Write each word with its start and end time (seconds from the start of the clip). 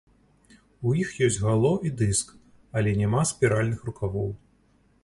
У 0.91 0.93
іх 1.01 1.11
ёсць 1.27 1.37
гало 1.43 1.73
і 1.91 1.91
дыск, 2.01 2.33
але 2.81 2.99
няма 3.03 3.21
спіральных 3.35 3.89
рукавоў. 3.93 4.29